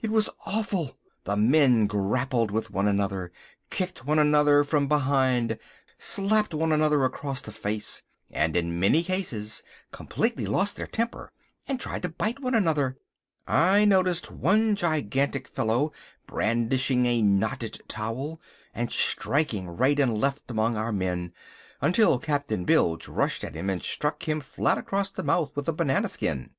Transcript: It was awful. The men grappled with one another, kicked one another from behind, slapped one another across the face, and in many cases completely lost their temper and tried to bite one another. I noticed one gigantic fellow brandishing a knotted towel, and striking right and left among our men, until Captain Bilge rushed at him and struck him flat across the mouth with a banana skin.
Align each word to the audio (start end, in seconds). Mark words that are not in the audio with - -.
It 0.00 0.10
was 0.10 0.28
awful. 0.44 0.98
The 1.22 1.36
men 1.36 1.86
grappled 1.86 2.50
with 2.50 2.72
one 2.72 2.88
another, 2.88 3.30
kicked 3.70 4.04
one 4.04 4.18
another 4.18 4.64
from 4.64 4.88
behind, 4.88 5.58
slapped 5.96 6.52
one 6.52 6.72
another 6.72 7.04
across 7.04 7.40
the 7.40 7.52
face, 7.52 8.02
and 8.32 8.56
in 8.56 8.80
many 8.80 9.04
cases 9.04 9.62
completely 9.92 10.44
lost 10.44 10.74
their 10.74 10.88
temper 10.88 11.30
and 11.68 11.78
tried 11.78 12.02
to 12.02 12.08
bite 12.08 12.40
one 12.40 12.56
another. 12.56 12.96
I 13.46 13.84
noticed 13.84 14.28
one 14.28 14.74
gigantic 14.74 15.46
fellow 15.46 15.92
brandishing 16.26 17.06
a 17.06 17.22
knotted 17.22 17.80
towel, 17.86 18.40
and 18.74 18.90
striking 18.90 19.68
right 19.68 20.00
and 20.00 20.18
left 20.20 20.50
among 20.50 20.76
our 20.76 20.90
men, 20.90 21.32
until 21.80 22.18
Captain 22.18 22.64
Bilge 22.64 23.06
rushed 23.06 23.44
at 23.44 23.54
him 23.54 23.70
and 23.70 23.80
struck 23.80 24.24
him 24.24 24.40
flat 24.40 24.78
across 24.78 25.10
the 25.12 25.22
mouth 25.22 25.54
with 25.54 25.68
a 25.68 25.72
banana 25.72 26.08
skin. 26.08 26.50